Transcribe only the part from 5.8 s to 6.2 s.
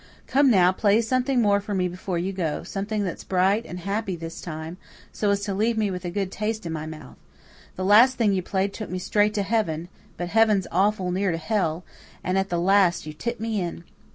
with a